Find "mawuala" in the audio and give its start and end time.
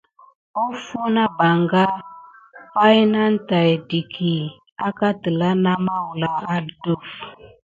5.85-6.29